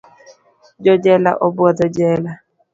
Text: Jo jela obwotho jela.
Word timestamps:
Jo 0.83 0.93
jela 1.03 1.31
obwotho 1.45 1.85
jela. 1.95 2.31